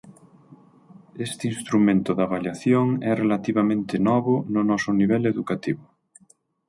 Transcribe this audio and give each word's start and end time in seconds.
Este 1.27 1.43
instrumento 1.53 2.11
de 2.17 2.23
avaliación 2.27 2.87
é 3.11 3.13
relativamente 3.23 3.95
novo 4.09 4.33
no 4.53 4.61
noso 4.69 4.89
nivel 4.99 5.23
educativo. 5.33 5.83